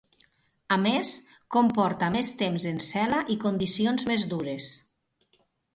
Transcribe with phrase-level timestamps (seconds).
[0.75, 1.11] A més,
[1.57, 4.77] comporta més temps en cel·la i condicions més dures.